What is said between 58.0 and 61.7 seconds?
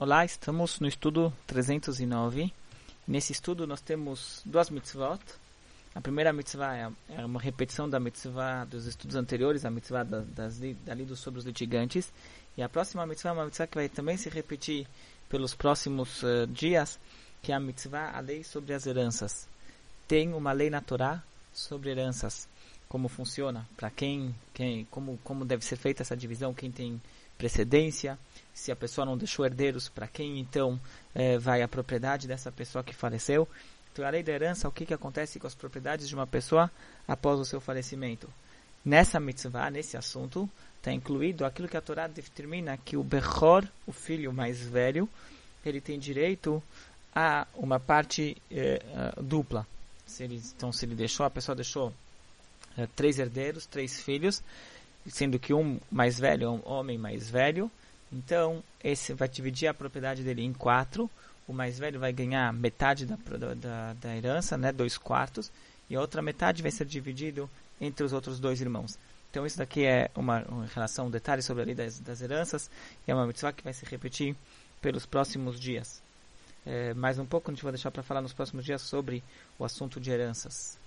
Então, esse vai dividir a propriedade dele em quatro. O